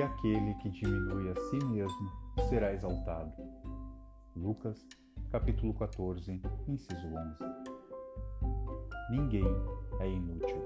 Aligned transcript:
aquele 0.00 0.54
que 0.54 0.70
diminui 0.70 1.28
a 1.30 1.34
si 1.34 1.58
mesmo 1.66 2.10
será 2.48 2.72
exaltado. 2.72 3.32
Lucas, 4.34 4.86
capítulo 5.30 5.74
14, 5.74 6.40
inciso 6.68 7.06
11. 7.06 7.44
Ninguém 9.10 9.44
é 10.00 10.08
inútil. 10.08 10.62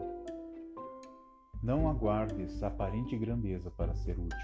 Não 1.63 1.89
aguardes 1.89 2.63
aparente 2.63 3.17
grandeza 3.17 3.71
para 3.71 3.95
ser 3.95 4.19
útil. 4.19 4.39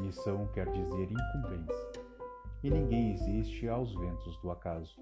Missão 0.00 0.46
quer 0.48 0.70
dizer 0.70 1.08
incumbência. 1.10 1.92
E 2.62 2.70
ninguém 2.70 3.12
existe 3.12 3.68
aos 3.68 3.94
ventos 3.94 4.36
do 4.42 4.50
acaso. 4.50 5.00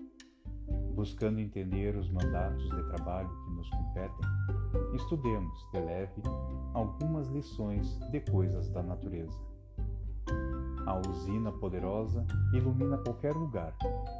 Buscando 0.94 1.40
entender 1.40 1.96
os 1.96 2.10
mandatos 2.10 2.62
de 2.64 2.82
trabalho 2.88 3.28
que 3.28 3.50
nos 3.52 3.70
competem, 3.70 4.26
estudemos, 4.94 5.66
de 5.72 5.80
leve, 5.80 6.22
algumas 6.74 7.28
lições 7.28 7.98
de 8.10 8.20
coisas 8.20 8.68
da 8.70 8.82
natureza. 8.82 9.38
A 10.86 10.98
usina 11.08 11.52
poderosa 11.52 12.26
ilumina 12.52 12.98
qualquer 12.98 13.34
lugar. 13.34 13.74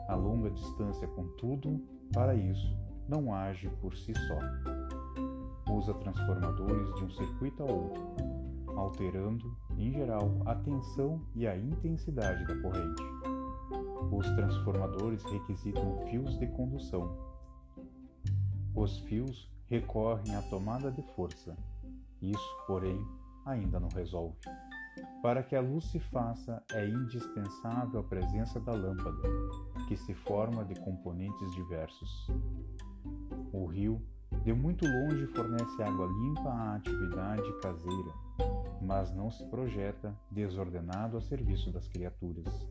A 0.09 0.15
longa 0.15 0.51
distância, 0.51 1.07
contudo, 1.09 1.81
para 2.13 2.35
isso, 2.35 2.77
não 3.09 3.35
age 3.35 3.69
por 3.81 3.95
si 3.97 4.13
só. 4.15 5.73
Usa 5.73 5.95
transformadores 5.95 6.95
de 6.95 7.05
um 7.05 7.11
circuito 7.11 7.63
a 7.63 7.67
outro, 7.67 8.03
alterando, 8.77 9.57
em 9.77 9.93
geral, 9.93 10.31
a 10.47 10.55
tensão 10.55 11.21
e 11.35 11.47
a 11.47 11.57
intensidade 11.57 12.47
da 12.47 12.57
corrente. 12.61 13.03
Os 14.21 14.29
transformadores 14.33 15.25
requisitam 15.25 15.97
fios 16.11 16.39
de 16.39 16.47
condução. 16.49 17.17
Os 18.75 18.99
fios 18.99 19.51
recorrem 19.67 20.37
à 20.37 20.43
tomada 20.43 20.93
de 20.93 21.01
força. 21.15 21.57
Isso, 22.21 22.57
porém, 22.67 23.03
ainda 23.47 23.81
não 23.81 23.89
resolve. 23.89 24.37
Para 25.23 25.43
que 25.43 25.57
a 25.57 25.63
luz 25.63 25.87
se 25.87 25.99
faça, 25.99 26.63
é 26.73 26.87
indispensável 26.87 28.01
a 28.01 28.03
presença 28.03 28.61
da 28.61 28.73
lâmpada, 28.73 29.27
que 29.89 29.97
se 29.97 30.13
forma 30.13 30.67
de 30.67 30.79
componentes 30.81 31.51
diversos. 31.53 32.29
O 33.55 33.65
rio, 33.65 34.03
de 34.45 34.53
muito 34.53 34.85
longe, 34.85 35.29
fornece 35.29 35.83
água 35.83 36.07
limpa 36.07 36.51
à 36.51 36.75
atividade 36.75 37.51
caseira, 37.63 38.13
mas 38.83 39.11
não 39.15 39.31
se 39.31 39.47
projeta 39.47 40.15
desordenado 40.31 41.17
a 41.17 41.23
serviço 41.23 41.73
das 41.73 41.89
criaturas. 41.89 42.69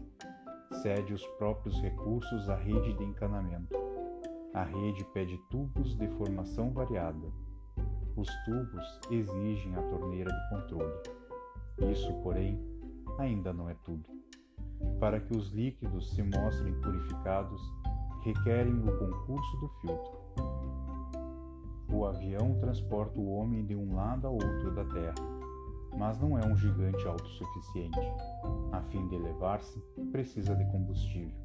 Cede 0.82 1.14
os 1.14 1.26
próprios 1.38 1.78
recursos 1.82 2.50
à 2.50 2.56
rede 2.56 2.94
de 2.94 3.04
encanamento. 3.04 3.76
A 4.54 4.64
rede 4.64 5.04
pede 5.14 5.38
tubos 5.50 5.94
de 5.94 6.08
formação 6.12 6.72
variada. 6.72 7.28
Os 8.16 8.30
tubos 8.46 9.00
exigem 9.12 9.76
a 9.76 9.82
torneira 9.82 10.32
de 10.32 10.50
controle. 10.50 10.94
Isso, 11.92 12.14
porém, 12.22 12.58
ainda 13.18 13.52
não 13.52 13.70
é 13.70 13.76
tudo. 13.84 14.10
Para 15.02 15.20
que 15.20 15.36
os 15.36 15.50
líquidos 15.52 16.12
se 16.12 16.24
mostrem 16.24 16.74
purificados, 16.80 17.62
requerem 18.24 18.80
o 18.80 18.98
concurso 18.98 19.58
do 19.58 19.68
filtro. 19.82 20.20
O 21.92 22.06
avião 22.06 22.58
transporta 22.62 23.20
o 23.20 23.30
homem 23.34 23.66
de 23.66 23.76
um 23.76 23.96
lado 23.96 24.28
a 24.28 24.30
outro 24.30 24.74
da 24.74 24.86
Terra, 24.86 25.16
mas 26.00 26.17
não 26.17 26.39
é 26.39 26.45
um 26.45 26.55
gigante 26.55 27.05
autossuficiente. 27.05 28.00
A 28.72 28.81
fim 28.83 29.05
de 29.09 29.16
elevar-se, 29.16 29.78
precisa 30.14 30.55
de 30.55 30.64
combustível. 30.72 31.38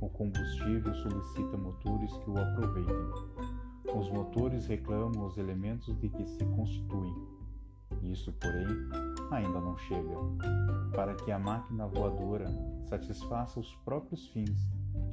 O 0.00 0.08
combustível 0.08 0.92
solicita 0.92 1.56
motores 1.56 2.12
que 2.18 2.30
o 2.30 2.36
aproveitem. 2.36 3.10
Os 3.96 4.10
motores 4.10 4.66
reclamam 4.66 5.24
os 5.24 5.38
elementos 5.38 5.96
de 6.00 6.08
que 6.08 6.26
se 6.26 6.44
constituem. 6.44 7.14
Isso, 8.02 8.32
porém, 8.32 8.66
ainda 9.30 9.60
não 9.60 9.78
chega. 9.78 10.16
Para 10.92 11.14
que 11.14 11.30
a 11.30 11.38
máquina 11.38 11.86
voadora 11.86 12.46
satisfaça 12.88 13.60
os 13.60 13.72
próprios 13.84 14.26
fins, 14.28 14.68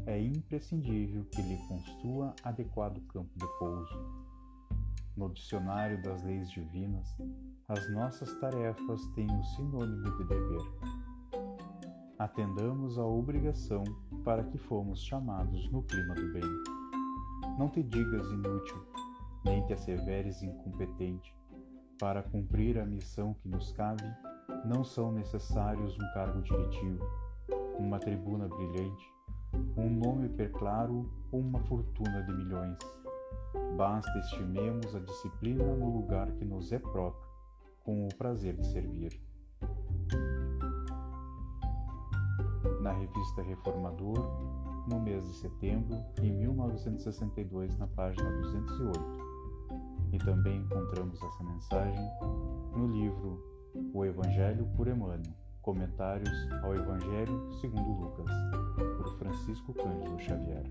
é 0.07 0.19
imprescindível 0.19 1.23
que 1.25 1.41
lhe 1.43 1.57
construa 1.67 2.33
adequado 2.43 2.99
campo 3.07 3.37
de 3.37 3.45
pouso. 3.59 4.32
No 5.15 5.29
dicionário 5.29 6.01
das 6.01 6.23
leis 6.23 6.49
divinas, 6.49 7.15
as 7.67 7.91
nossas 7.91 8.33
tarefas 8.39 9.05
têm 9.15 9.27
o 9.27 9.43
sinônimo 9.43 10.17
de 10.17 10.23
dever. 10.23 10.61
Atendamos 12.17 12.97
à 12.97 13.05
obrigação 13.05 13.83
para 14.23 14.43
que 14.43 14.57
fomos 14.57 15.03
chamados 15.03 15.69
no 15.71 15.83
clima 15.83 16.15
do 16.15 16.33
bem. 16.33 16.41
Não 17.59 17.69
te 17.69 17.83
digas 17.83 18.25
inútil, 18.31 18.83
nem 19.45 19.63
te 19.67 19.73
asseveres 19.73 20.41
incompetente, 20.41 21.35
para 21.99 22.23
cumprir 22.23 22.79
a 22.79 22.85
missão 22.85 23.35
que 23.35 23.47
nos 23.47 23.71
cabe, 23.73 24.03
não 24.65 24.83
são 24.83 25.11
necessários 25.11 25.95
um 25.95 26.13
cargo 26.13 26.41
diretivo, 26.41 27.05
uma 27.77 27.99
tribuna 27.99 28.47
brilhante, 28.47 29.13
um 29.77 29.89
nome 29.89 30.29
perclaro 30.29 31.07
ou 31.31 31.39
uma 31.39 31.59
fortuna 31.61 32.23
de 32.23 32.33
milhões. 32.33 32.77
Basta 33.77 34.17
estimemos 34.19 34.95
a 34.95 34.99
disciplina 34.99 35.75
no 35.75 35.97
lugar 35.97 36.31
que 36.33 36.45
nos 36.45 36.71
é 36.71 36.79
próprio, 36.79 37.29
com 37.83 38.05
o 38.05 38.15
prazer 38.15 38.55
de 38.55 38.65
servir. 38.67 39.19
Na 42.81 42.91
revista 42.91 43.41
Reformador, 43.41 44.19
no 44.87 44.99
mês 44.99 45.25
de 45.25 45.33
setembro, 45.35 45.95
em 46.21 46.31
1962, 46.31 47.77
na 47.77 47.87
página 47.87 48.29
208 48.41 49.33
e 50.13 50.17
também 50.19 50.61
encontramos 50.61 51.21
essa 51.21 51.43
mensagem 51.43 52.11
no 52.75 52.87
livro 52.87 53.43
O 53.93 54.05
Evangelho 54.05 54.67
por 54.75 54.87
Emmanuel, 54.87 55.21
Comentários 55.61 56.29
ao 56.61 56.75
Evangelho 56.75 57.51
segundo 57.61 58.01
Lucas, 58.01 58.29
por 58.97 59.17
Francisco 59.17 59.73
Cândido 59.73 60.19
Xavier. 60.19 60.65